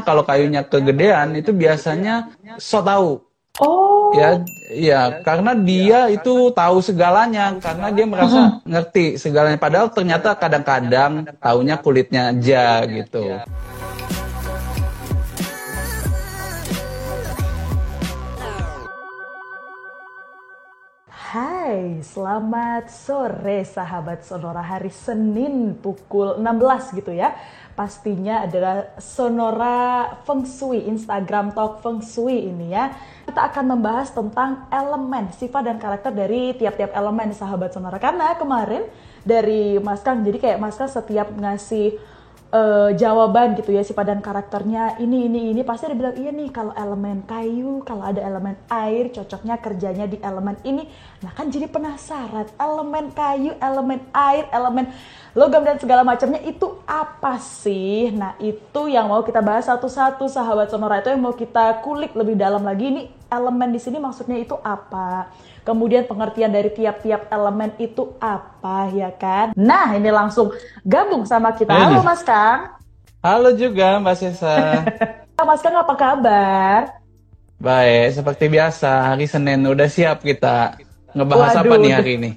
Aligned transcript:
kalau 0.00 0.24
kayunya 0.24 0.64
kegedean 0.64 1.36
itu 1.36 1.52
biasanya 1.52 2.32
so 2.56 2.80
tahu. 2.80 3.20
Oh. 3.60 4.16
Ya, 4.16 4.40
ya, 4.72 5.20
karena 5.20 5.52
dia 5.52 6.08
itu 6.08 6.48
tahu 6.56 6.80
segalanya, 6.80 7.52
karena 7.60 7.92
dia 7.92 8.08
merasa 8.08 8.64
ngerti 8.64 9.20
segalanya. 9.20 9.60
Padahal 9.60 9.92
ternyata 9.92 10.32
kadang-kadang 10.32 11.28
taunya 11.36 11.76
kulitnya 11.76 12.32
aja 12.32 12.80
gitu. 12.88 13.36
Hai, 21.82 21.98
selamat 21.98 22.94
sore 22.94 23.66
sahabat 23.66 24.22
Sonora 24.22 24.62
hari 24.62 24.86
Senin 24.86 25.74
pukul 25.74 26.38
16 26.38 26.94
gitu 26.94 27.10
ya. 27.10 27.34
Pastinya 27.74 28.46
adalah 28.46 28.94
Sonora 29.02 30.06
Feng 30.22 30.46
Shui, 30.46 30.86
Instagram 30.86 31.50
Talk 31.50 31.82
Feng 31.82 31.98
Shui 31.98 32.54
ini 32.54 32.70
ya. 32.70 32.94
Kita 33.26 33.50
akan 33.50 33.74
membahas 33.74 34.14
tentang 34.14 34.70
elemen, 34.70 35.34
sifat 35.34 35.66
dan 35.66 35.82
karakter 35.82 36.14
dari 36.14 36.54
tiap-tiap 36.54 36.94
elemen 36.94 37.34
sahabat 37.34 37.74
Sonora. 37.74 37.98
Karena 37.98 38.38
kemarin 38.38 38.86
dari 39.26 39.74
Mas 39.82 40.06
Kang, 40.06 40.22
jadi 40.22 40.38
kayak 40.38 40.62
Mas 40.62 40.78
Kang 40.78 40.86
setiap 40.86 41.34
ngasih 41.34 41.98
uh, 42.52 42.90
jawaban 42.94 43.56
gitu 43.58 43.72
ya 43.74 43.82
sifat 43.82 44.12
dan 44.12 44.20
karakternya. 44.20 45.00
Ini 45.00 45.26
ini 45.26 45.40
ini. 45.50 45.60
Pasti 45.64 45.88
dia 45.90 45.96
bilang 45.96 46.16
iya 46.20 46.30
nih 46.30 46.52
kalau 46.52 46.76
elemen 46.76 47.24
kayu 47.24 47.80
kalau 47.82 48.04
ada 48.04 48.20
elemen 48.20 48.54
air 48.68 49.10
cocoknya 49.10 49.58
kerjanya 49.58 50.06
di 50.06 50.20
elemen 50.20 50.54
ini. 50.62 50.86
Nah 51.24 51.32
kan 51.32 51.48
jadi 51.48 51.66
penasaran 51.66 52.46
elemen 52.60 53.10
kayu 53.16 53.56
elemen 53.58 54.04
air 54.12 54.46
elemen 54.52 54.92
logam 55.32 55.64
dan 55.64 55.80
segala 55.80 56.04
macamnya 56.04 56.44
itu 56.44 56.78
apa 56.84 57.40
sih? 57.40 58.12
Nah 58.12 58.36
itu 58.36 58.92
yang 58.92 59.08
mau 59.08 59.24
kita 59.24 59.40
bahas 59.40 59.66
satu-satu 59.66 60.28
sahabat 60.28 60.68
sonora. 60.68 61.00
Itu 61.00 61.10
yang 61.10 61.24
mau 61.24 61.34
kita 61.34 61.80
kulik 61.80 62.12
lebih 62.12 62.36
dalam 62.36 62.62
lagi. 62.62 62.92
Ini 62.92 63.02
elemen 63.32 63.72
di 63.72 63.80
sini 63.80 63.96
maksudnya 63.96 64.36
itu 64.36 64.54
apa 64.60 65.32
Kemudian 65.62 66.02
pengertian 66.10 66.50
dari 66.50 66.74
tiap-tiap 66.74 67.30
elemen 67.30 67.70
itu 67.78 68.18
apa 68.18 68.90
ya 68.90 69.14
kan? 69.14 69.54
Nah 69.54 69.94
ini 69.94 70.10
langsung 70.10 70.50
gabung 70.82 71.22
sama 71.22 71.54
kita. 71.54 71.70
Halo 71.70 72.02
Mas 72.02 72.26
Kang. 72.26 72.82
Halo 73.22 73.54
juga 73.54 74.02
Mbak 74.02 74.16
Sesa. 74.18 74.82
Mas 75.46 75.62
Kang 75.62 75.78
apa 75.78 75.94
kabar? 75.94 76.98
Baik, 77.62 78.18
seperti 78.18 78.50
biasa 78.50 79.14
hari 79.14 79.30
Senin 79.30 79.62
udah 79.62 79.86
siap 79.86 80.26
kita 80.26 80.82
ngebahas 81.14 81.62
Waduh. 81.62 81.62
apa 81.62 81.74
nih 81.78 81.92
hari 81.94 82.12
ini? 82.18 82.30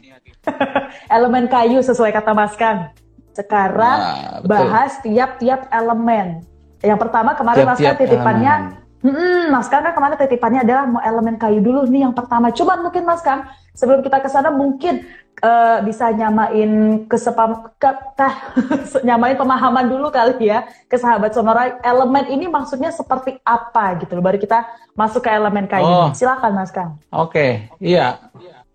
elemen 1.17 1.49
kayu 1.49 1.81
sesuai 1.81 2.13
kata 2.13 2.37
Mas 2.37 2.53
Kang. 2.53 2.93
Sekarang 3.33 3.99
nah, 4.05 4.37
bahas 4.45 5.01
tiap-tiap 5.01 5.65
elemen. 5.73 6.45
Yang 6.85 6.99
pertama 7.01 7.33
kemarin 7.33 7.65
tiap 7.65 7.73
-tiap 7.73 7.73
Mas 7.73 7.89
Kang 7.89 7.97
titipannya 8.05 8.53
elemen 8.53 8.84
Hmm, 9.05 9.53
Mas 9.53 9.69
Kang 9.69 9.85
kan 9.85 9.93
ke 9.93 10.01
mana 10.01 10.17
titipannya 10.17 10.65
adalah 10.65 10.89
mau 10.89 11.01
elemen 11.05 11.37
kayu 11.37 11.61
dulu 11.61 11.85
nih 11.85 12.09
yang 12.09 12.17
pertama. 12.17 12.49
Cuman 12.49 12.81
mungkin 12.81 13.05
Mas 13.05 13.21
Kang 13.21 13.45
sebelum 13.77 14.01
kita 14.01 14.17
ke 14.17 14.25
sana 14.33 14.49
mungkin 14.49 15.05
uh, 15.45 15.77
bisa 15.85 16.09
nyamain 16.09 17.05
kesepam 17.05 17.69
ke, 17.77 17.91
tah, 18.17 18.33
nyamain 19.07 19.37
pemahaman 19.37 19.85
dulu 19.85 20.09
kali 20.09 20.49
ya 20.49 20.65
ke 20.89 20.97
sahabat 20.97 21.37
sonora 21.37 21.77
elemen 21.85 22.33
ini 22.33 22.49
maksudnya 22.49 22.89
seperti 22.89 23.37
apa 23.45 24.01
gitu 24.01 24.17
loh 24.17 24.25
baru 24.25 24.41
kita 24.41 24.65
masuk 24.97 25.21
ke 25.21 25.29
elemen 25.29 25.69
kayu. 25.69 25.85
Oh. 25.85 26.09
Silakan 26.09 26.57
Mas 26.57 26.73
Kang. 26.73 26.97
Oke, 27.13 27.29
okay. 27.29 27.51
iya. 27.77 28.17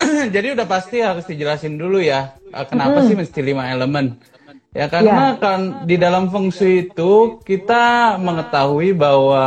Jadi 0.35 0.55
udah 0.55 0.67
pasti 0.71 1.03
harus 1.03 1.27
dijelasin 1.27 1.75
dulu 1.75 1.99
ya 1.99 2.39
eh, 2.55 2.67
kenapa 2.71 3.03
hmm. 3.03 3.07
sih 3.11 3.17
mesti 3.19 3.41
lima 3.43 3.67
elemen. 3.67 4.15
Ya 4.71 4.87
karena 4.87 5.35
ya. 5.35 5.43
kan 5.43 5.83
di 5.83 5.99
dalam 5.99 6.31
feng 6.31 6.55
shui 6.55 6.87
itu 6.87 7.43
kita 7.43 8.15
mengetahui 8.23 8.95
bahwa 8.95 9.43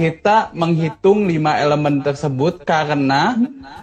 kita 0.00 0.48
menghitung 0.56 1.28
lima 1.28 1.60
elemen 1.60 2.00
tersebut 2.00 2.64
karena 2.64 3.36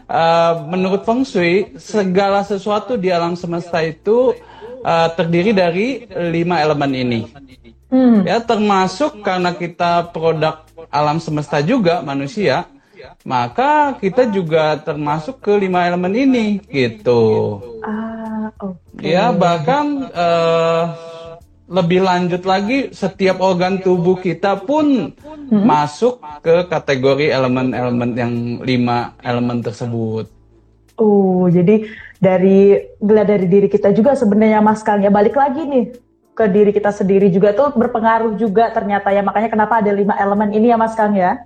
uh, 0.09 0.65
menurut 0.65 1.05
Feng 1.05 1.21
Shui 1.21 1.77
segala 1.77 2.41
sesuatu 2.41 2.97
di 2.97 3.13
alam 3.13 3.37
semesta 3.37 3.85
itu 3.85 4.33
uh, 4.81 5.13
terdiri 5.13 5.53
dari 5.53 6.09
lima 6.33 6.57
elemen 6.57 6.91
ini. 6.97 7.21
Hmm. 7.93 8.25
Ya 8.25 8.41
termasuk 8.41 9.21
karena 9.21 9.53
kita 9.53 10.09
produk 10.09 10.65
alam 10.89 11.21
semesta 11.21 11.61
juga 11.61 12.01
manusia, 12.01 12.65
maka 13.21 13.93
kita 14.01 14.25
juga 14.25 14.73
termasuk 14.81 15.37
ke 15.37 15.53
lima 15.53 15.85
elemen 15.85 16.17
ini 16.17 16.45
gitu. 16.65 17.61
Ah, 17.85 18.49
okay. 18.57 19.13
Ya 19.13 19.29
bahkan 19.29 20.09
uh, 20.17 21.06
lebih 21.67 21.99
lanjut 21.99 22.47
lagi 22.47 22.95
setiap 22.95 23.43
organ 23.43 23.83
tubuh 23.83 24.15
kita 24.15 24.55
pun 24.63 25.11
hmm. 25.11 25.63
masuk 25.67 26.23
ke 26.39 26.63
kategori 26.71 27.27
elemen-elemen 27.27 28.09
yang 28.15 28.33
lima 28.63 29.11
elemen 29.19 29.59
tersebut. 29.59 30.31
Oh, 30.97 31.45
jadi 31.51 31.85
dari 32.17 32.81
dari 32.97 33.45
diri 33.45 33.67
kita 33.69 33.93
juga 33.93 34.15
sebenarnya 34.17 34.63
Mas 34.63 34.81
Kang 34.81 35.03
ya 35.03 35.11
balik 35.11 35.37
lagi 35.37 35.61
nih 35.67 35.85
ke 36.33 36.45
diri 36.49 36.71
kita 36.71 36.89
sendiri 36.89 37.29
juga 37.29 37.53
tuh 37.53 37.73
berpengaruh 37.75 38.37
juga 38.39 38.69
ternyata 38.69 39.09
ya 39.09 39.21
makanya 39.21 39.49
kenapa 39.49 39.81
ada 39.81 39.91
lima 39.93 40.13
elemen 40.17 40.49
ini 40.55 40.71
ya 40.71 40.77
Mas 40.79 40.95
Kang 40.95 41.13
ya? 41.13 41.43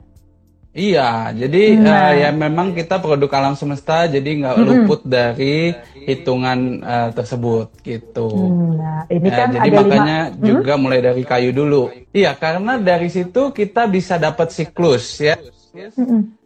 Iya, 0.71 1.35
jadi 1.35 1.75
nah. 1.75 1.91
uh, 1.91 2.11
ya 2.15 2.29
memang 2.31 2.71
kita 2.71 3.03
produk 3.03 3.27
alam 3.35 3.59
semesta, 3.59 4.07
jadi 4.07 4.39
nggak 4.39 4.55
hmm. 4.55 4.63
luput 4.63 5.03
dari 5.03 5.75
hitungan 6.07 6.79
uh, 6.79 7.09
tersebut 7.11 7.75
gitu. 7.83 8.31
Hmm, 8.31 8.79
nah, 8.79 9.03
ini 9.11 9.27
ya, 9.27 9.35
kan 9.35 9.47
jadi 9.51 9.67
ada 9.67 9.79
makanya 9.83 10.19
lima... 10.31 10.47
juga 10.47 10.73
hmm? 10.79 10.81
mulai 10.87 10.99
dari 11.03 11.23
kayu 11.27 11.51
dulu. 11.51 11.91
Iya, 12.15 12.31
karena 12.39 12.79
dari 12.79 13.11
situ 13.11 13.51
kita 13.51 13.83
bisa 13.91 14.15
dapat 14.15 14.55
siklus 14.55 15.19
ya. 15.19 15.35
Yes. 15.75 15.95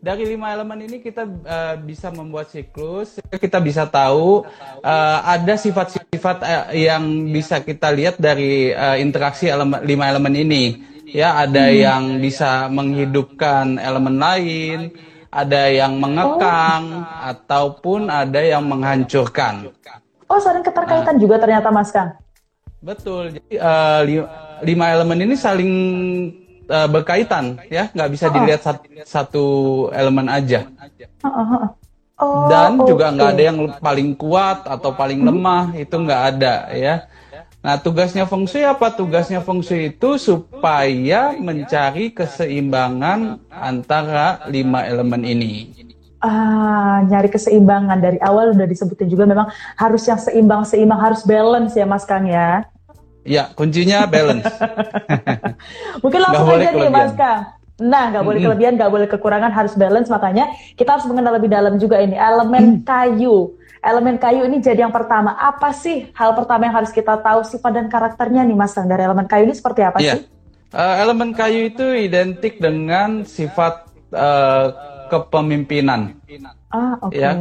Dari 0.01 0.21
lima 0.25 0.53
elemen 0.53 0.85
ini 0.85 1.01
kita 1.01 1.25
uh, 1.25 1.75
bisa 1.81 2.09
membuat 2.09 2.49
siklus. 2.49 3.21
Kita 3.29 3.61
bisa 3.61 3.85
tahu 3.85 4.45
uh, 4.81 5.19
ada 5.21 5.53
sifat-sifat 5.53 6.37
uh, 6.41 6.65
yang 6.73 7.29
bisa 7.29 7.61
kita 7.61 7.93
lihat 7.93 8.17
dari 8.17 8.73
uh, 8.73 8.97
interaksi 8.97 9.49
elemen, 9.49 9.85
lima 9.85 10.09
elemen 10.09 10.33
ini 10.33 10.63
ya 11.09 11.45
ada 11.45 11.69
hmm. 11.69 11.77
yang 11.77 12.03
bisa 12.17 12.69
menghidupkan 12.69 13.77
elemen 13.77 14.17
lain, 14.17 14.79
ada 15.29 15.69
yang 15.69 15.99
mengekang 15.99 17.03
oh. 17.05 17.29
ataupun 17.29 18.07
ada 18.09 18.41
yang 18.41 18.63
menghancurkan. 18.65 19.69
Oh, 20.25 20.41
saling 20.41 20.65
keterkaitan 20.65 21.15
nah, 21.15 21.21
juga 21.21 21.35
ternyata 21.37 21.69
Mas 21.69 21.93
Kang. 21.93 22.17
Betul. 22.81 23.37
Jadi 23.37 23.61
uh, 23.61 24.01
lima 24.65 24.85
elemen 24.89 25.25
ini 25.29 25.35
saling 25.37 25.73
uh, 26.69 26.87
berkaitan 26.89 27.61
ya, 27.69 27.93
nggak 27.93 28.09
bisa 28.09 28.25
oh. 28.29 28.33
dilihat 28.33 28.61
satu, 28.65 28.85
satu 29.05 29.45
elemen 29.93 30.25
aja. 30.29 30.65
Oh, 31.21 31.29
oh, 31.29 31.49
oh. 31.61 31.65
Oh, 32.15 32.47
Dan 32.47 32.79
juga 32.87 33.11
nggak 33.11 33.29
ada 33.35 33.43
yang 33.43 33.59
paling 33.83 34.15
kuat 34.15 34.63
atau 34.63 34.95
paling 34.95 35.19
hmm. 35.19 35.27
lemah, 35.35 35.63
itu 35.75 35.95
nggak 35.99 36.21
ada 36.31 36.71
ya. 36.71 37.11
Nah, 37.65 37.81
tugasnya 37.81 38.29
feng 38.29 38.45
shui 38.45 38.61
apa? 38.61 38.93
Tugasnya 38.93 39.41
feng 39.41 39.65
shui 39.65 39.89
itu 39.89 40.21
supaya 40.21 41.33
mencari 41.33 42.13
keseimbangan 42.13 43.41
antara 43.49 44.45
lima 44.45 44.85
elemen 44.85 45.25
ini. 45.25 45.73
Ah, 46.21 47.01
nyari 47.09 47.25
keseimbangan 47.25 47.97
dari 47.97 48.21
awal 48.21 48.53
udah 48.53 48.69
disebutin 48.69 49.09
juga 49.09 49.25
memang 49.25 49.49
harus 49.81 50.05
yang 50.05 50.21
seimbang 50.21 50.61
seimbang 50.61 51.01
harus 51.01 51.25
balance 51.25 51.73
ya 51.73 51.89
Mas 51.89 52.05
Kang 52.05 52.29
ya. 52.29 52.69
Ya, 53.25 53.49
kuncinya 53.57 54.05
balance. 54.05 54.45
Mungkin 56.05 56.21
langsung 56.21 56.45
aja 56.53 56.69
nih 56.69 56.93
Mas 56.93 57.17
Kang. 57.17 57.64
Nah, 57.75 58.07
nggak 58.07 58.23
boleh 58.23 58.39
kelebihan, 58.39 58.73
nggak 58.79 58.91
boleh 58.91 59.07
kekurangan, 59.11 59.51
harus 59.51 59.75
balance. 59.75 60.07
Makanya 60.07 60.47
kita 60.79 60.95
harus 60.95 61.05
mengenal 61.07 61.35
lebih 61.35 61.51
dalam 61.51 61.75
juga 61.75 61.99
ini 61.99 62.15
elemen 62.15 62.81
kayu 62.87 63.55
elemen 63.85 64.17
kayu 64.17 64.49
ini 64.49 64.57
jadi 64.57 64.89
yang 64.89 64.95
pertama. 64.95 65.37
Apa 65.37 65.69
sih 65.69 66.09
hal 66.17 66.33
pertama 66.33 66.65
yang 66.65 66.75
harus 66.81 66.89
kita 66.89 67.21
tahu 67.21 67.45
sifat 67.45 67.71
dan 67.77 67.85
karakternya 67.85 68.41
nih 68.41 68.57
Mas 68.57 68.73
dari 68.73 69.05
elemen 69.05 69.29
kayu 69.29 69.45
ini 69.45 69.53
seperti 69.53 69.85
apa 69.85 70.01
yeah. 70.01 70.17
sih? 70.17 70.25
Uh, 70.73 70.95
elemen 71.05 71.31
kayu 71.31 71.69
itu 71.69 71.85
identik 71.93 72.57
dengan 72.57 73.23
sifat 73.23 73.85
uh, 74.11 74.73
kepemimpinan. 75.07 76.17
Ah, 76.73 76.97
oke. 76.99 77.13
Okay. 77.13 77.21
Ya. 77.21 77.31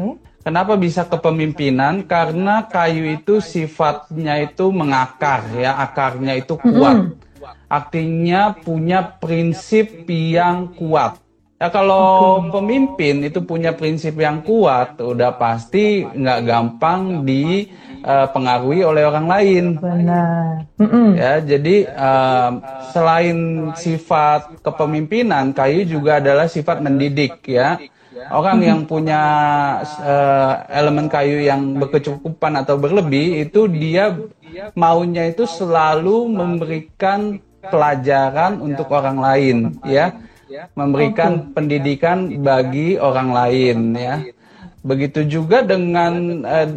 Kenapa 0.45 0.77
bisa 0.77 1.09
kepemimpinan? 1.09 2.05
Karena 2.05 2.69
kayu 2.69 3.17
itu 3.17 3.41
sifatnya 3.41 4.45
itu 4.45 4.69
mengakar 4.69 5.49
ya, 5.57 5.81
akarnya 5.81 6.37
itu 6.37 6.61
kuat. 6.61 7.01
Mm 7.01 7.07
-hmm. 7.17 7.24
Artinya 7.69 8.55
punya 8.55 9.03
prinsip 9.19 10.07
yang 10.09 10.73
kuat. 10.77 11.25
Ya 11.55 11.71
kalau 11.71 12.45
pemimpin 12.51 13.25
itu 13.25 13.41
punya 13.41 13.73
prinsip 13.73 14.19
yang 14.21 14.43
kuat, 14.43 15.01
udah 15.01 15.39
pasti 15.39 16.03
nggak 16.05 16.51
gampang 16.51 17.25
dipengaruhi 17.25 18.85
uh, 18.85 18.91
oleh 18.91 19.03
orang 19.07 19.27
lain. 19.31 19.65
Benar. 19.79 20.67
Ya, 21.15 21.41
jadi 21.41 21.89
uh, 21.95 22.51
selain 22.93 23.71
sifat 23.79 24.61
kepemimpinan, 24.61 25.55
kayu 25.55 25.87
juga 25.87 26.19
adalah 26.21 26.51
sifat 26.51 26.83
mendidik 26.85 27.41
ya. 27.47 27.79
Orang 28.31 28.63
yang 28.63 28.87
punya 28.87 29.23
uh, 29.83 30.53
elemen 30.71 31.11
kayu 31.11 31.43
yang 31.43 31.75
berkecukupan 31.83 32.63
atau 32.63 32.79
berlebih 32.79 33.43
itu 33.43 33.67
dia 33.67 34.15
maunya 34.79 35.27
itu 35.29 35.43
selalu 35.45 36.31
memberikan 36.31 37.43
pelajaran 37.59 38.63
untuk 38.63 38.93
orang 38.95 39.19
lain, 39.19 39.57
ya, 39.83 40.15
memberikan 40.79 41.51
pendidikan 41.51 42.31
bagi 42.39 42.95
orang 43.01 43.35
lain, 43.35 43.79
ya. 43.99 44.23
Begitu 44.85 45.27
juga 45.27 45.65
dengan 45.65 46.45
uh, 46.45 46.69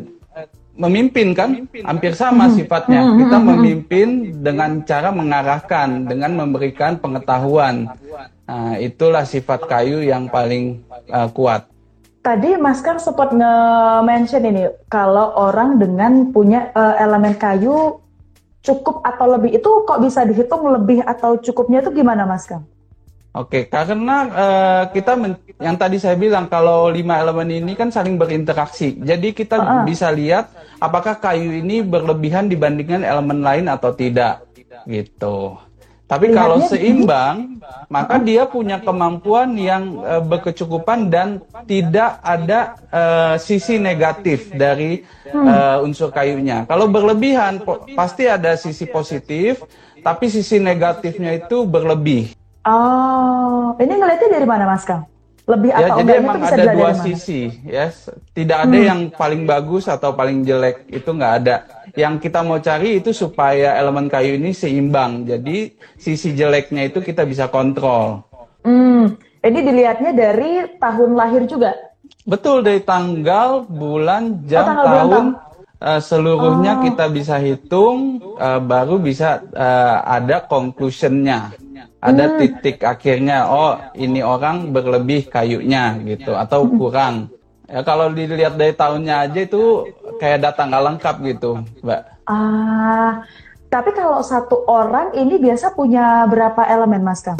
memimpin 0.78 1.34
kan? 1.34 1.68
Hampir 1.84 2.14
sama 2.14 2.48
sifatnya. 2.54 3.04
Kita 3.18 3.38
memimpin 3.42 4.38
dengan 4.40 4.86
cara 4.86 5.10
mengarahkan 5.10 6.06
dengan 6.06 6.38
memberikan 6.38 7.02
pengetahuan. 7.02 7.90
Nah, 8.48 8.80
itulah 8.80 9.28
sifat 9.28 9.68
kayu 9.68 10.00
yang 10.06 10.32
paling 10.32 10.80
uh, 11.12 11.28
kuat. 11.34 11.68
Tadi 12.24 12.56
Mas 12.60 12.80
Kang 12.84 13.00
sempat 13.00 13.32
nge-mention 13.32 14.44
ini 14.44 14.64
kalau 14.92 15.36
orang 15.36 15.80
dengan 15.80 16.32
punya 16.32 16.72
uh, 16.76 16.96
elemen 17.00 17.36
kayu 17.36 18.04
cukup 18.64 19.00
atau 19.00 19.40
lebih 19.40 19.56
itu 19.56 19.70
kok 19.88 20.00
bisa 20.04 20.28
dihitung 20.28 20.68
lebih 20.76 21.00
atau 21.08 21.40
cukupnya 21.40 21.80
itu 21.80 21.92
gimana 21.96 22.28
Mas 22.28 22.44
Kang? 22.44 22.68
Oke, 23.38 23.70
karena 23.70 24.18
uh, 24.34 24.84
kita 24.90 25.14
yang 25.62 25.78
tadi 25.78 26.02
saya 26.02 26.18
bilang 26.18 26.50
kalau 26.50 26.90
lima 26.90 27.22
elemen 27.22 27.62
ini 27.62 27.78
kan 27.78 27.94
saling 27.94 28.18
berinteraksi. 28.18 28.98
Jadi 28.98 29.38
kita 29.38 29.62
uh 29.62 29.66
-uh. 29.66 29.84
bisa 29.86 30.10
lihat 30.10 30.50
apakah 30.82 31.22
kayu 31.22 31.62
ini 31.62 31.86
berlebihan 31.86 32.50
dibandingkan 32.50 33.06
elemen 33.06 33.46
lain 33.46 33.70
atau 33.70 33.94
tidak, 33.94 34.42
gitu. 34.90 35.54
Tapi 36.08 36.32
Lihatnya 36.32 36.40
kalau 36.40 36.58
seimbang, 36.72 37.36
ini? 37.60 37.92
maka 37.92 38.16
dia 38.16 38.48
punya 38.48 38.80
kemampuan 38.80 39.60
yang 39.60 40.00
uh, 40.00 40.24
berkecukupan 40.24 41.12
dan 41.12 41.44
tidak 41.68 42.24
ada 42.24 42.80
uh, 42.88 43.36
sisi 43.36 43.76
negatif 43.76 44.56
dari 44.56 45.04
uh, 45.36 45.84
unsur 45.84 46.10
kayunya. 46.16 46.64
Kalau 46.64 46.88
berlebihan, 46.88 47.60
pasti 47.92 48.24
ada 48.24 48.56
sisi 48.56 48.88
positif, 48.88 49.68
tapi 50.00 50.32
sisi 50.32 50.64
negatifnya 50.64 51.36
itu 51.44 51.68
berlebih. 51.68 52.32
Oh, 52.68 53.72
ini 53.80 53.96
ngeliatnya 53.96 54.28
dari 54.28 54.44
mana 54.44 54.68
Mas 54.68 54.84
Kang? 54.84 55.08
Lebih 55.48 55.72
ya, 55.72 55.88
atau 55.88 56.04
jadi 56.04 56.12
emang 56.20 56.44
ada 56.44 56.64
dua 56.76 56.92
sisi, 57.00 57.48
ya. 57.64 57.88
Yes. 57.88 58.12
Tidak 58.36 58.68
ada 58.68 58.76
hmm. 58.76 58.88
yang 58.92 59.02
paling 59.16 59.48
bagus 59.48 59.88
atau 59.88 60.12
paling 60.12 60.44
jelek, 60.44 60.84
itu 60.92 61.08
nggak 61.08 61.34
ada. 61.40 61.64
Yang 61.96 62.28
kita 62.28 62.44
mau 62.44 62.60
cari 62.60 63.00
itu 63.00 63.16
supaya 63.16 63.80
elemen 63.80 64.12
kayu 64.12 64.36
ini 64.36 64.52
seimbang. 64.52 65.24
Jadi 65.24 65.72
sisi 65.96 66.36
jeleknya 66.36 66.92
itu 66.92 67.00
kita 67.00 67.24
bisa 67.24 67.48
kontrol. 67.48 68.28
Hmm. 68.68 69.16
Ini 69.40 69.60
dilihatnya 69.64 70.12
dari 70.12 70.68
tahun 70.76 71.16
lahir 71.16 71.48
juga? 71.48 71.72
Betul, 72.28 72.68
dari 72.68 72.84
tanggal, 72.84 73.64
bulan, 73.64 74.44
jam, 74.44 74.68
oh, 74.68 74.68
tanggal, 74.68 74.84
tahun, 74.84 75.26
uh, 75.80 76.02
seluruhnya 76.04 76.74
oh. 76.76 76.82
kita 76.84 77.06
bisa 77.08 77.40
hitung, 77.40 78.20
uh, 78.36 78.60
baru 78.60 79.00
bisa 79.00 79.40
uh, 79.56 80.04
ada 80.04 80.44
conclusionnya 80.44 81.56
ada 81.98 82.26
hmm. 82.30 82.38
titik 82.38 82.78
akhirnya 82.86 83.50
oh 83.50 83.78
ini 83.98 84.22
orang 84.22 84.70
berlebih 84.70 85.28
kayunya 85.30 85.98
gitu 86.06 86.38
atau 86.38 86.70
kurang. 86.70 87.34
Ya 87.68 87.84
kalau 87.84 88.08
dilihat 88.16 88.56
dari 88.56 88.72
tahunnya 88.72 89.28
aja 89.28 89.40
itu 89.44 89.92
kayak 90.24 90.40
data 90.40 90.62
nggak 90.64 90.86
lengkap 90.88 91.16
gitu 91.26 91.52
mbak. 91.84 92.02
Ah 92.30 93.26
tapi 93.68 93.92
kalau 93.92 94.24
satu 94.24 94.64
orang 94.68 95.12
ini 95.12 95.36
biasa 95.36 95.76
punya 95.76 96.24
berapa 96.32 96.64
elemen 96.72 97.04
mas 97.04 97.20
kang 97.20 97.36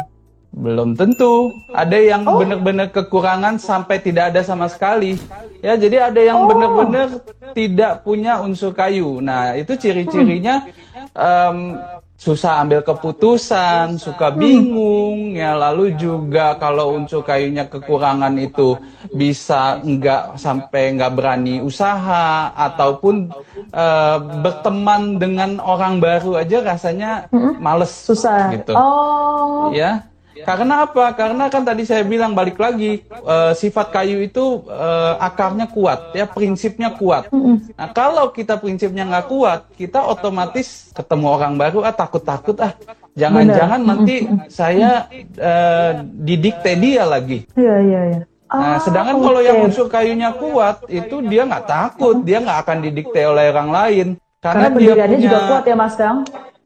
belum 0.52 0.96
tentu. 0.96 1.54
Ada 1.70 1.98
yang 1.98 2.22
oh. 2.24 2.40
benar-benar 2.40 2.88
kekurangan 2.90 3.60
sampai 3.60 4.00
tidak 4.00 4.34
ada 4.34 4.40
sama 4.40 4.66
sekali. 4.66 5.20
Ya 5.60 5.76
jadi 5.76 6.10
ada 6.10 6.20
yang 6.20 6.44
oh. 6.44 6.48
benar-benar 6.48 7.20
tidak 7.52 8.02
punya 8.02 8.40
unsur 8.40 8.72
kayu. 8.72 9.20
Nah 9.20 9.54
itu 9.54 9.76
ciri-cirinya 9.76 10.66
um, 11.14 11.78
susah 12.18 12.66
ambil 12.66 12.82
keputusan, 12.82 13.94
suka 13.94 14.34
bingung, 14.34 15.38
ya. 15.38 15.54
Lalu 15.54 15.94
juga 15.94 16.58
kalau 16.58 16.98
unsur 16.98 17.22
kayunya 17.22 17.70
kekurangan 17.70 18.34
itu 18.42 18.74
bisa 19.14 19.78
nggak 19.78 20.34
sampai 20.34 20.98
nggak 20.98 21.14
berani 21.14 21.62
usaha 21.62 22.50
ataupun 22.58 23.30
uh, 23.70 24.18
berteman 24.42 25.22
dengan 25.22 25.62
orang 25.62 26.02
baru 26.02 26.42
aja 26.42 26.58
rasanya 26.66 27.30
males, 27.62 27.94
susah, 27.94 28.50
gitu, 28.50 28.74
oh, 28.74 29.70
ya. 29.70 30.02
Karena 30.44 30.86
apa? 30.86 31.14
Karena 31.16 31.48
kan 31.48 31.62
tadi 31.64 31.82
saya 31.88 32.04
bilang 32.04 32.36
balik 32.36 32.58
lagi 32.60 33.02
uh, 33.10 33.56
sifat 33.56 33.90
kayu 33.90 34.22
itu 34.22 34.66
uh, 34.68 35.18
akarnya 35.18 35.70
kuat, 35.70 36.12
ya 36.14 36.28
prinsipnya 36.28 36.94
kuat. 36.94 37.30
Nah 37.74 37.88
kalau 37.90 38.30
kita 38.30 38.60
prinsipnya 38.60 39.08
nggak 39.08 39.26
kuat, 39.30 39.60
kita 39.74 40.04
otomatis 40.04 40.92
ketemu 40.92 41.26
orang 41.26 41.54
baru 41.56 41.82
ah 41.86 41.94
takut-takut 41.94 42.58
ah. 42.62 42.74
Jangan-jangan 43.18 43.80
nanti 43.82 44.30
saya 44.46 45.10
uh, 45.42 46.06
didikte 46.06 46.78
dia 46.78 47.02
lagi. 47.02 47.42
Iya 47.58 47.76
iya 47.82 48.02
iya. 48.14 48.20
Nah, 48.48 48.80
sedangkan 48.80 49.20
okay. 49.20 49.24
kalau 49.28 49.40
yang 49.44 49.58
unsur 49.60 49.86
kayunya 49.92 50.32
kuat, 50.32 50.88
itu 50.88 51.20
dia 51.28 51.44
nggak 51.44 51.68
takut, 51.68 52.16
dia 52.24 52.40
nggak 52.40 52.58
akan 52.64 52.78
didikte 52.80 53.20
oleh 53.20 53.52
orang 53.52 53.68
lain. 53.68 54.06
Karena, 54.40 54.72
Karena 54.72 54.80
dia 54.80 54.92
punya, 55.04 55.18
juga 55.20 55.38
kuat 55.52 55.64
ya 55.68 55.76
Mas 55.76 55.94
Kang? 56.00 56.18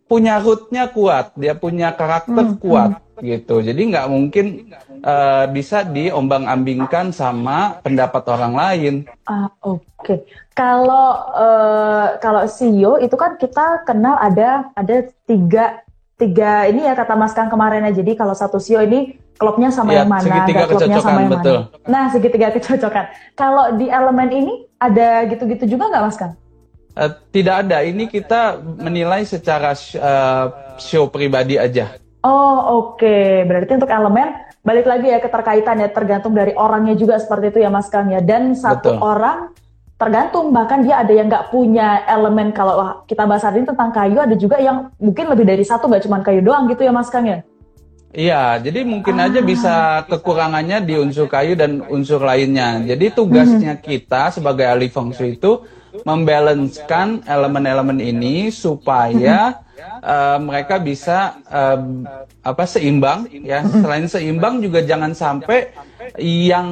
Punya 0.06 0.34
rootnya 0.38 0.84
kuat, 0.92 1.34
dia 1.34 1.54
punya 1.58 1.88
karakter 1.90 2.54
hmm, 2.54 2.60
kuat. 2.62 2.90
Hmm 2.94 3.11
gitu. 3.22 3.62
Jadi 3.62 3.94
nggak 3.94 4.10
mungkin 4.10 4.74
uh, 5.06 5.46
bisa 5.46 5.86
diombang-ambingkan 5.86 7.14
sama 7.14 7.78
pendapat 7.80 8.26
orang 8.26 8.54
lain. 8.58 8.94
Ah 9.30 9.46
oke. 9.62 9.86
Okay. 10.02 10.18
Kalau 10.52 11.32
uh, 11.32 12.18
kalau 12.18 12.44
CEO 12.50 12.98
itu 12.98 13.14
kan 13.14 13.38
kita 13.38 13.86
kenal 13.86 14.18
ada 14.18 14.74
ada 14.74 15.06
tiga 15.24 15.86
tiga 16.18 16.66
ini 16.66 16.84
ya 16.84 16.98
kata 16.98 17.14
Mas 17.14 17.32
Kang 17.32 17.48
kemarin 17.48 17.86
ya. 17.86 18.02
Jadi 18.02 18.18
kalau 18.18 18.34
satu 18.34 18.58
CEO 18.58 18.82
ini 18.82 19.14
klubnya 19.38 19.70
sama 19.70 19.94
ya, 19.94 20.02
yang 20.02 20.10
mana, 20.10 20.26
segitiga 20.26 20.64
klubnya 20.66 20.98
sama 21.00 21.18
yang 21.22 21.32
betul. 21.32 21.58
mana. 21.70 21.86
Nah 21.86 22.04
segitiga 22.10 22.48
kecocokan. 22.50 23.04
Kalau 23.38 23.64
di 23.78 23.86
elemen 23.86 24.28
ini 24.34 24.54
ada 24.82 25.30
gitu-gitu 25.30 25.78
juga 25.78 25.88
nggak 25.94 26.04
Mas 26.04 26.18
Kang? 26.18 26.34
Uh, 26.92 27.08
tidak 27.32 27.64
ada. 27.64 27.86
Ini 27.86 28.04
kita 28.10 28.60
menilai 28.60 29.24
secara 29.24 29.72
uh, 29.72 30.76
show 30.76 31.08
pribadi 31.08 31.56
aja. 31.56 32.02
Oh 32.22 32.58
oke, 32.86 33.02
okay. 33.02 33.42
berarti 33.42 33.82
untuk 33.82 33.90
elemen 33.90 34.30
balik 34.62 34.86
lagi 34.86 35.10
ya 35.10 35.18
keterkaitan 35.18 35.82
ya 35.82 35.90
tergantung 35.90 36.38
dari 36.38 36.54
orangnya 36.54 36.94
juga 36.94 37.18
seperti 37.18 37.50
itu 37.50 37.58
ya 37.66 37.70
Mas 37.70 37.90
Kang 37.90 38.14
ya. 38.14 38.22
Dan 38.22 38.54
satu 38.54 38.94
Betul. 38.94 39.02
orang 39.02 39.38
tergantung 39.98 40.54
bahkan 40.54 40.86
dia 40.86 41.02
ada 41.02 41.10
yang 41.10 41.26
nggak 41.26 41.50
punya 41.50 42.06
elemen 42.06 42.54
kalau 42.54 43.06
kita 43.06 43.26
bahas 43.26 43.42
hari 43.42 43.62
ini 43.62 43.70
tentang 43.70 43.90
kayu 43.94 44.18
ada 44.18 44.34
juga 44.34 44.58
yang 44.58 44.90
mungkin 44.98 45.30
lebih 45.30 45.46
dari 45.46 45.62
satu 45.62 45.86
nggak 45.86 46.02
cuma 46.06 46.22
kayu 46.22 46.42
doang 46.42 46.70
gitu 46.70 46.86
ya 46.86 46.94
Mas 46.94 47.10
Kang 47.10 47.26
ya. 47.26 47.42
Iya, 48.12 48.60
jadi 48.60 48.84
mungkin 48.84 49.16
ah. 49.18 49.26
aja 49.26 49.40
bisa 49.40 49.74
kekurangannya 50.04 50.84
di 50.84 51.00
unsur 51.00 51.26
kayu 51.32 51.56
dan 51.56 51.80
unsur 51.88 52.20
lainnya. 52.20 52.78
Jadi 52.84 53.08
tugasnya 53.18 53.80
hmm. 53.80 53.82
kita 53.82 54.28
sebagai 54.30 54.68
ahli 54.68 54.92
feng 54.92 55.16
shui 55.16 55.40
itu 55.40 55.64
membalancekan 56.00 57.28
elemen-elemen 57.28 58.00
ini 58.00 58.48
supaya 58.48 59.60
uh, 60.00 60.38
mereka 60.48 60.80
bisa 60.80 61.36
uh, 61.52 61.80
apa 62.40 62.64
seimbang 62.64 63.28
ya. 63.44 63.60
Selain 63.62 64.08
seimbang 64.08 64.64
juga 64.64 64.80
jangan 64.80 65.12
sampai 65.12 65.76
yang 66.18 66.68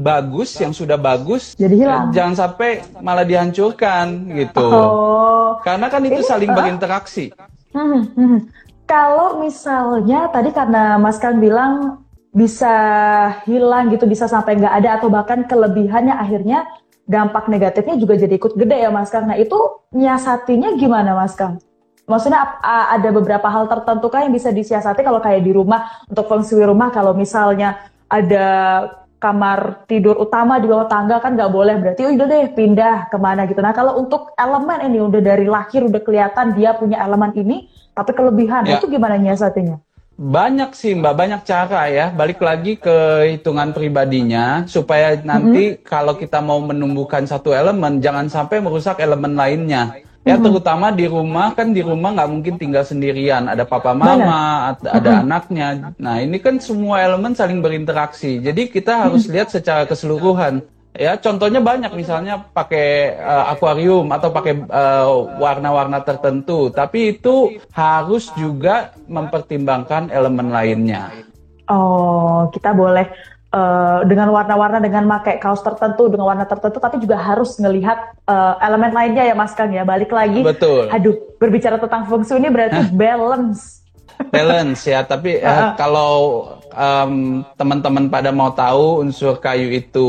bagus, 0.00 0.56
yang 0.58 0.72
sudah 0.72 0.96
bagus 0.96 1.52
jadi 1.54 1.76
hilang. 1.76 2.04
Uh, 2.10 2.12
jangan 2.16 2.34
sampai 2.34 2.82
malah 3.04 3.28
dihancurkan 3.28 4.32
gitu. 4.32 4.64
Oh. 4.64 5.60
Karena 5.62 5.86
kan 5.92 6.02
itu 6.02 6.24
saling 6.24 6.50
berinteraksi. 6.50 7.30
Hmm, 7.74 8.10
hmm. 8.16 8.38
Kalau 8.84 9.40
misalnya 9.40 10.28
tadi 10.28 10.52
karena 10.52 11.00
Mas 11.00 11.16
Kang 11.16 11.40
bilang 11.40 12.04
bisa 12.34 12.74
hilang 13.46 13.88
gitu, 13.94 14.04
bisa 14.04 14.26
sampai 14.26 14.58
nggak 14.58 14.74
ada 14.82 14.90
atau 14.98 15.08
bahkan 15.08 15.46
kelebihannya 15.46 16.12
akhirnya 16.12 16.66
dampak 17.04 17.52
negatifnya 17.52 18.00
juga 18.00 18.16
jadi 18.16 18.34
ikut 18.36 18.56
gede 18.56 18.80
ya 18.80 18.90
Mas 18.90 19.12
Kang. 19.12 19.28
Nah 19.28 19.36
itu 19.36 19.56
nyiasatinya 19.92 20.76
gimana 20.76 21.12
Mas 21.12 21.36
Kang? 21.36 21.60
Maksudnya 22.04 22.60
ada 22.64 23.08
beberapa 23.16 23.48
hal 23.48 23.64
tertentu 23.64 24.12
kah 24.12 24.28
yang 24.28 24.32
bisa 24.36 24.52
disiasati 24.52 25.00
kalau 25.00 25.24
kayak 25.24 25.40
di 25.40 25.56
rumah 25.56 26.04
untuk 26.04 26.28
feng 26.28 26.44
shui 26.44 26.60
rumah 26.60 26.92
kalau 26.92 27.16
misalnya 27.16 27.80
ada 28.12 28.46
kamar 29.16 29.88
tidur 29.88 30.20
utama 30.20 30.60
di 30.60 30.68
bawah 30.68 30.84
tangga 30.84 31.16
kan 31.16 31.32
nggak 31.32 31.48
boleh 31.48 31.80
berarti 31.80 32.04
oh 32.04 32.12
udah 32.12 32.28
deh 32.28 32.52
pindah 32.52 33.08
ke 33.08 33.16
mana 33.16 33.48
gitu. 33.48 33.64
Nah 33.64 33.72
kalau 33.72 33.96
untuk 33.96 34.36
elemen 34.36 34.84
ini 34.84 35.00
udah 35.00 35.22
dari 35.24 35.48
lahir 35.48 35.80
udah 35.88 36.02
kelihatan 36.04 36.52
dia 36.52 36.76
punya 36.76 37.00
elemen 37.00 37.32
ini 37.32 37.72
tapi 37.96 38.12
kelebihan 38.12 38.68
ya. 38.68 38.76
itu 38.76 38.84
gimana 38.84 39.16
nyiasatinya? 39.16 39.80
Banyak 40.14 40.78
sih 40.78 40.94
Mbak, 40.94 41.14
banyak 41.14 41.40
cara 41.42 41.90
ya. 41.90 42.06
Balik 42.14 42.38
lagi 42.38 42.78
ke 42.78 43.28
hitungan 43.34 43.74
pribadinya 43.74 44.62
supaya 44.70 45.18
nanti 45.18 45.74
mm 45.74 45.76
-hmm. 45.78 45.82
kalau 45.82 46.14
kita 46.14 46.38
mau 46.38 46.62
menumbuhkan 46.62 47.26
satu 47.26 47.50
elemen 47.50 47.98
jangan 47.98 48.30
sampai 48.30 48.62
merusak 48.62 49.02
elemen 49.02 49.34
lainnya. 49.34 50.04
Ya 50.24 50.40
mm-hmm. 50.40 50.44
terutama 50.48 50.88
di 50.88 51.04
rumah 51.04 51.52
kan 51.52 51.76
di 51.76 51.84
rumah 51.84 52.16
nggak 52.16 52.30
mungkin 52.32 52.54
tinggal 52.56 52.80
sendirian, 52.80 53.44
ada 53.44 53.68
papa 53.68 53.92
mama, 53.92 54.72
ada, 54.72 54.88
ada 54.96 55.10
mm-hmm. 55.12 55.24
anaknya. 55.28 55.68
Nah 56.00 56.16
ini 56.24 56.40
kan 56.40 56.56
semua 56.64 57.04
elemen 57.04 57.36
saling 57.36 57.60
berinteraksi. 57.60 58.40
Jadi 58.40 58.72
kita 58.72 59.04
harus 59.04 59.28
mm-hmm. 59.28 59.34
lihat 59.36 59.48
secara 59.52 59.84
keseluruhan. 59.84 60.64
Ya, 60.94 61.18
contohnya 61.18 61.58
banyak 61.58 61.90
misalnya 61.90 62.38
pakai 62.54 63.18
uh, 63.18 63.50
akuarium 63.50 64.06
atau 64.14 64.30
pakai 64.30 64.62
uh, 64.62 65.26
warna-warna 65.42 65.98
tertentu, 66.06 66.70
tapi 66.70 67.18
itu 67.18 67.58
harus 67.74 68.30
juga 68.38 68.94
mempertimbangkan 69.10 70.14
elemen 70.14 70.54
lainnya. 70.54 71.10
Oh, 71.66 72.46
kita 72.54 72.70
boleh 72.70 73.10
uh, 73.50 74.06
dengan 74.06 74.30
warna-warna 74.30 74.78
dengan 74.78 75.10
pakai 75.18 75.42
kaos 75.42 75.66
tertentu 75.66 76.06
dengan 76.06 76.30
warna 76.30 76.46
tertentu, 76.46 76.78
tapi 76.78 77.02
juga 77.02 77.18
harus 77.18 77.58
ngelihat 77.58 78.14
uh, 78.30 78.54
elemen 78.62 78.94
lainnya 78.94 79.26
ya 79.26 79.34
Mas 79.34 79.50
Kang 79.50 79.74
ya. 79.74 79.82
Balik 79.82 80.14
lagi. 80.14 80.46
Betul. 80.46 80.94
Aduh, 80.94 81.18
berbicara 81.42 81.74
tentang 81.74 82.06
fungsi 82.06 82.38
ini 82.38 82.54
berarti 82.54 82.86
balance 82.94 83.84
balance 84.30 84.86
ya 84.86 85.02
tapi 85.02 85.42
uh, 85.42 85.74
kalau 85.74 86.53
um, 86.72 87.44
teman-teman 87.58 88.08
pada 88.08 88.30
mau 88.32 88.52
tahu 88.54 89.04
unsur 89.04 89.36
kayu 89.36 89.68
itu 89.68 90.08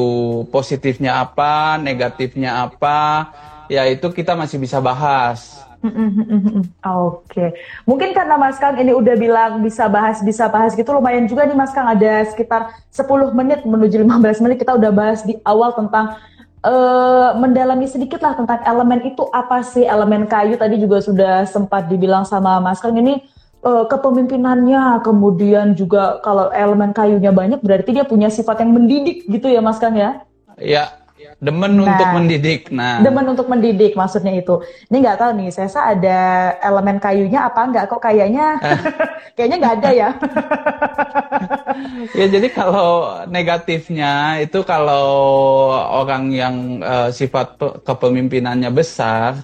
positifnya 0.54 1.20
apa 1.20 1.76
negatifnya 1.82 2.64
apa 2.70 3.32
ya 3.68 3.84
itu 3.90 4.08
kita 4.14 4.38
masih 4.38 4.62
bisa 4.62 4.78
bahas. 4.80 5.66
Oke, 5.86 6.74
okay. 6.82 7.50
mungkin 7.86 8.10
karena 8.10 8.42
Mas 8.42 8.58
Kang 8.58 8.74
ini 8.82 8.90
udah 8.90 9.14
bilang 9.14 9.62
bisa 9.62 9.86
bahas, 9.86 10.18
bisa 10.26 10.50
bahas 10.50 10.74
gitu 10.74 10.90
lumayan 10.90 11.30
juga 11.30 11.46
nih 11.46 11.54
Mas 11.54 11.70
Kang. 11.78 11.86
Ada 11.86 12.34
sekitar 12.34 12.74
10 12.90 13.06
menit 13.38 13.62
menuju 13.62 14.02
15 14.02 14.42
menit 14.42 14.58
kita 14.66 14.74
udah 14.74 14.90
bahas 14.90 15.22
di 15.22 15.38
awal 15.46 15.78
tentang 15.78 16.18
uh, 16.66 17.38
mendalami 17.38 17.86
sedikit 17.86 18.18
lah 18.26 18.34
tentang 18.34 18.66
elemen 18.66 19.06
itu 19.06 19.30
apa 19.30 19.62
sih? 19.62 19.86
Elemen 19.86 20.26
kayu 20.26 20.58
tadi 20.58 20.82
juga 20.82 21.06
sudah 21.06 21.46
sempat 21.46 21.86
dibilang 21.86 22.26
sama 22.26 22.58
Mas 22.58 22.82
Kang. 22.82 22.98
Ini 22.98 23.22
uh, 23.66 23.86
kepemimpinannya, 23.90 25.02
kemudian 25.02 25.74
juga 25.74 26.22
kalau 26.22 26.54
elemen 26.54 26.94
kayunya 26.94 27.34
banyak 27.34 27.60
berarti 27.66 27.98
dia 27.98 28.06
punya 28.06 28.30
sifat 28.30 28.62
yang 28.62 28.72
mendidik 28.72 29.26
gitu 29.26 29.50
ya 29.50 29.60
Mas 29.60 29.82
Kang 29.82 29.98
ya? 29.98 30.22
Iya, 30.56 30.88
demen 31.40 31.78
nah, 31.78 31.94
untuk 31.94 32.08
mendidik. 32.16 32.62
Nah, 32.72 33.04
demen 33.04 33.26
untuk 33.28 33.48
mendidik 33.52 33.94
maksudnya 33.94 34.34
itu. 34.36 34.64
Ini 34.88 34.98
nggak 35.04 35.20
tahu 35.20 35.32
nih, 35.40 35.50
saya 35.52 35.96
ada 35.96 36.20
elemen 36.64 36.98
kayunya 36.98 37.48
apa 37.48 37.60
enggak 37.68 37.86
kok 37.92 38.02
kayaknya 38.02 38.60
kayaknya 39.36 39.58
nggak 39.62 39.76
ada 39.82 39.90
ya. 39.92 40.10
ya 42.20 42.26
jadi 42.32 42.48
kalau 42.52 43.22
negatifnya 43.28 44.40
itu 44.40 44.64
kalau 44.64 45.08
orang 46.04 46.32
yang 46.32 46.56
uh, 46.80 47.10
sifat 47.12 47.60
kepemimpinannya 47.84 48.72
besar 48.72 49.44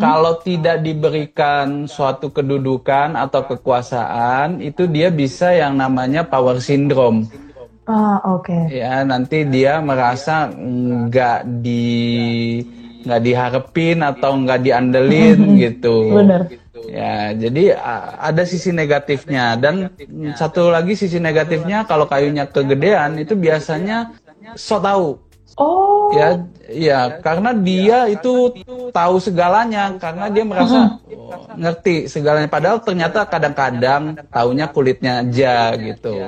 kalau 0.00 0.40
tidak 0.40 0.80
diberikan 0.80 1.84
suatu 1.84 2.32
kedudukan 2.32 3.20
atau 3.20 3.44
kekuasaan, 3.44 4.64
itu 4.64 4.88
dia 4.88 5.12
bisa 5.12 5.52
yang 5.52 5.76
namanya 5.76 6.24
power 6.24 6.56
syndrome. 6.56 7.28
Ah, 7.84 8.16
oke. 8.24 8.48
Okay. 8.48 8.80
Ya, 8.80 9.04
nanti 9.04 9.44
dia 9.44 9.80
merasa 9.84 10.48
nggak 10.48 11.60
di 11.60 11.84
nggak 13.04 13.20
diharapin 13.20 14.00
atau 14.00 14.32
nggak 14.40 14.60
diandelin 14.64 15.40
gitu. 15.64 16.16
Benar. 16.16 16.48
Ya, 16.84 17.32
jadi 17.32 17.76
ada 18.20 18.44
sisi 18.44 18.68
negatifnya 18.68 19.56
dan 19.56 19.88
satu 20.36 20.68
lagi 20.68 20.96
sisi 20.96 21.16
negatifnya 21.16 21.88
kalau 21.88 22.04
kayunya 22.04 22.44
kegedean 22.44 23.16
itu 23.20 23.32
biasanya 23.36 24.12
so 24.56 24.80
tahu. 24.80 25.20
Oh. 25.54 26.10
Ya, 26.10 26.42
ya, 26.66 27.00
karena 27.22 27.54
dia 27.54 28.10
itu 28.10 28.50
tahu 28.90 29.22
segalanya, 29.22 29.94
karena 30.02 30.26
dia 30.26 30.42
merasa 30.42 30.98
oh, 31.14 31.30
ngerti 31.62 32.10
segalanya. 32.10 32.50
Padahal 32.50 32.82
ternyata 32.82 33.22
kadang-kadang 33.22 34.18
taunya 34.34 34.66
kulitnya 34.66 35.22
aja 35.22 35.78
gitu. 35.78 36.26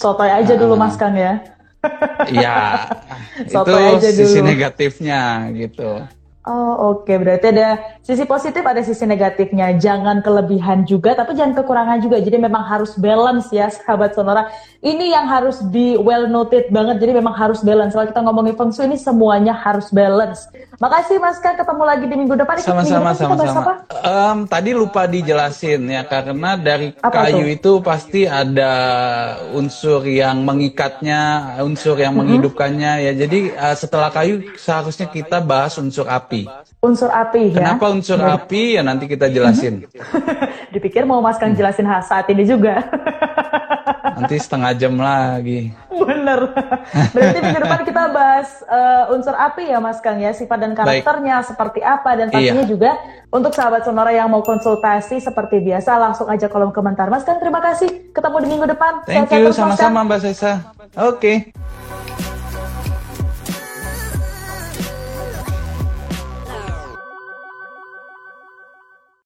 Sotoy 0.00 0.32
aja 0.32 0.56
dulu. 0.56 0.80
Mas 0.80 0.96
Kang 0.96 1.12
ya. 1.12 1.44
Iya, 2.28 2.88
itu 3.52 3.72
sisi 4.12 4.40
negatifnya 4.40 5.48
gitu. 5.52 6.04
Oh 6.50 6.98
oke, 6.98 7.06
okay. 7.06 7.16
berarti 7.22 7.54
ada 7.54 7.78
sisi 8.02 8.26
positif, 8.26 8.58
ada 8.66 8.82
sisi 8.82 9.06
negatifnya. 9.06 9.70
Jangan 9.78 10.18
kelebihan 10.18 10.82
juga, 10.82 11.14
tapi 11.14 11.38
jangan 11.38 11.54
kekurangan 11.62 12.02
juga. 12.02 12.18
Jadi 12.18 12.42
memang 12.42 12.66
harus 12.66 12.98
balance 12.98 13.54
ya, 13.54 13.70
sahabat 13.70 14.18
Sonora. 14.18 14.50
Ini 14.82 15.14
yang 15.14 15.30
harus 15.30 15.62
di 15.70 15.94
well 15.94 16.26
noted 16.26 16.74
banget. 16.74 16.98
Jadi 16.98 17.22
memang 17.22 17.38
harus 17.38 17.62
balance. 17.62 17.94
Kalau 17.94 18.10
kita 18.10 18.26
ngomongin 18.26 18.58
feng 18.58 18.74
shui 18.74 18.90
ini 18.90 18.98
semuanya 18.98 19.54
harus 19.54 19.94
balance. 19.94 20.50
Makasih 20.82 21.22
Mas 21.22 21.38
Kan, 21.38 21.54
ketemu 21.54 21.82
lagi 21.86 22.04
di 22.10 22.16
minggu 22.18 22.34
depan. 22.34 22.58
Sama-sama, 22.58 23.14
sama-sama. 23.14 23.86
Um, 24.02 24.48
tadi 24.50 24.74
lupa 24.74 25.06
dijelasin 25.06 25.86
ya, 25.86 26.02
karena 26.02 26.58
dari 26.58 26.96
apa 26.98 27.30
kayu 27.30 27.46
itu? 27.46 27.60
itu 27.60 27.72
pasti 27.84 28.24
ada 28.24 28.72
unsur 29.52 30.02
yang 30.08 30.42
mengikatnya, 30.42 31.54
unsur 31.62 31.94
yang 31.94 32.16
mm 32.16 32.18
-hmm. 32.18 32.26
menghidupkannya 32.26 32.92
ya. 33.06 33.12
Jadi 33.14 33.52
uh, 33.54 33.76
setelah 33.76 34.10
kayu 34.10 34.56
seharusnya 34.56 35.06
kita 35.12 35.38
bahas 35.44 35.76
unsur 35.76 36.08
api. 36.08 36.39
Unsur 36.80 37.10
api 37.10 37.52
ya. 37.52 37.76
Kenapa 37.76 37.90
unsur 37.92 38.20
api? 38.20 38.78
Ya 38.78 38.82
nanti 38.84 39.04
kita 39.10 39.28
jelasin. 39.28 39.84
Dipikir 40.74 41.04
mau 41.04 41.20
Mas 41.20 41.36
Kang 41.36 41.52
jelasin 41.52 41.88
saat 42.04 42.28
ini 42.30 42.46
juga. 42.46 42.80
Nanti 44.20 44.36
setengah 44.36 44.76
jam 44.76 45.00
lagi. 45.00 45.72
Bener. 45.88 46.52
Berarti 47.12 47.38
minggu 47.40 47.60
depan 47.64 47.80
kita 47.88 48.02
bahas 48.12 48.48
uh, 48.68 49.12
unsur 49.16 49.32
api 49.32 49.72
ya 49.72 49.80
Mas 49.80 50.00
Kang 50.04 50.20
ya, 50.20 50.32
sifat 50.36 50.60
dan 50.60 50.72
karakternya 50.76 51.40
Baik. 51.40 51.48
seperti 51.48 51.80
apa 51.80 52.10
dan 52.20 52.26
pastinya 52.28 52.64
iya. 52.64 52.68
juga 52.68 52.90
untuk 53.32 53.56
sahabat 53.56 53.88
sonora 53.88 54.12
yang 54.12 54.28
mau 54.28 54.44
konsultasi 54.44 55.24
seperti 55.24 55.64
biasa 55.64 55.96
langsung 55.96 56.28
aja 56.28 56.52
kolom 56.52 56.68
komentar. 56.68 57.08
Mas 57.08 57.24
Kang 57.24 57.40
terima 57.40 57.64
kasih. 57.64 58.12
Ketemu 58.12 58.36
di 58.44 58.48
minggu 58.52 58.66
depan. 58.68 58.92
Thank 59.08 59.32
Sehat 59.32 59.40
you 59.40 59.52
sama-sama 59.56 60.04
Mbak 60.04 60.20
Sesa. 60.20 60.52
Oke. 61.00 61.16
Okay. 61.16 62.18